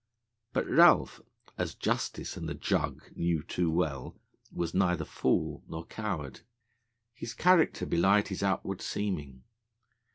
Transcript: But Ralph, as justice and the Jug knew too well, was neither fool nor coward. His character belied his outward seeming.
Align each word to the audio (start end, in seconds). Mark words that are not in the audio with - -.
But 0.51 0.65
Ralph, 0.67 1.21
as 1.59 1.75
justice 1.75 2.35
and 2.35 2.49
the 2.49 2.55
Jug 2.55 3.11
knew 3.15 3.43
too 3.43 3.69
well, 3.69 4.15
was 4.51 4.73
neither 4.73 5.05
fool 5.05 5.61
nor 5.69 5.85
coward. 5.85 6.41
His 7.13 7.35
character 7.35 7.85
belied 7.85 8.29
his 8.29 8.41
outward 8.41 8.81
seeming. 8.81 9.43